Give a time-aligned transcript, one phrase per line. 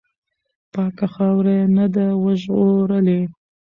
[0.73, 3.21] پاکه خاوره یې نه ده وژغورلې.